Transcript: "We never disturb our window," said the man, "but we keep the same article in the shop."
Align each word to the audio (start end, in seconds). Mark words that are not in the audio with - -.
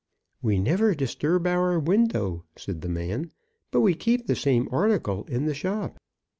"We 0.41 0.57
never 0.57 0.95
disturb 0.95 1.45
our 1.45 1.77
window," 1.79 2.43
said 2.55 2.81
the 2.81 2.89
man, 2.89 3.29
"but 3.69 3.81
we 3.81 3.93
keep 3.93 4.25
the 4.25 4.35
same 4.35 4.67
article 4.71 5.25
in 5.25 5.45
the 5.45 5.53
shop." 5.53 5.99